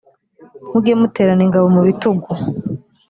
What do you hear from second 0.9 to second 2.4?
muterana ingabo mu bitugu.